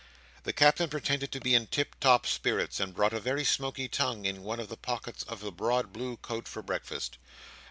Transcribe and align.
The 0.45 0.51
Captain 0.53 0.89
pretended 0.89 1.31
to 1.31 1.39
be 1.39 1.53
in 1.53 1.67
tip 1.67 1.95
top 1.99 2.25
spirits, 2.25 2.79
and 2.79 2.91
brought 2.95 3.13
a 3.13 3.19
very 3.19 3.43
smoky 3.45 3.87
tongue 3.87 4.25
in 4.25 4.41
one 4.41 4.59
of 4.59 4.67
the 4.67 4.75
pockets 4.75 5.21
of 5.25 5.41
the 5.41 5.51
broad 5.51 5.93
blue 5.93 6.17
coat 6.17 6.47
for 6.47 6.63
breakfast. 6.63 7.19